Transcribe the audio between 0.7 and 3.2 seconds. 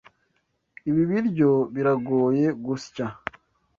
Ibi biryo biragoye gusya.